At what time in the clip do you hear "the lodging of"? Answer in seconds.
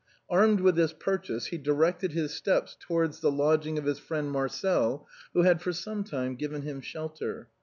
3.19-3.85